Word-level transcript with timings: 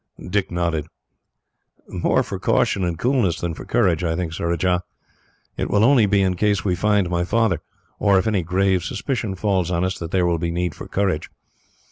Dick 0.31 0.49
nodded. 0.49 0.87
"More 1.87 2.23
for 2.23 2.39
caution 2.39 2.83
and 2.83 2.97
coolness 2.97 3.39
than 3.39 3.53
for 3.53 3.65
courage, 3.65 4.03
I 4.03 4.15
think, 4.15 4.33
Surajah. 4.33 4.81
It 5.57 5.69
will 5.69 5.83
only 5.83 6.07
be 6.07 6.23
in 6.23 6.35
case 6.37 6.65
we 6.65 6.73
find 6.73 7.07
my 7.07 7.23
father, 7.23 7.61
or 7.99 8.17
if 8.17 8.25
any 8.25 8.41
grave 8.41 8.83
suspicion 8.83 9.35
falls 9.35 9.69
on 9.69 9.83
us, 9.83 9.99
that 9.99 10.09
there 10.09 10.25
will 10.25 10.39
be 10.39 10.49
need 10.49 10.73
for 10.73 10.87
courage. 10.87 11.29